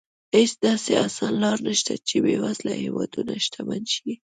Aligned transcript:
هېڅ 0.35 0.51
داسې 0.65 0.91
اسانه 1.05 1.37
لار 1.43 1.57
نه 1.67 1.73
شته 1.79 1.93
چې 2.07 2.15
بېوزله 2.23 2.73
هېوادونه 2.83 3.33
شتمن 3.45 3.83
شي. 3.93 4.13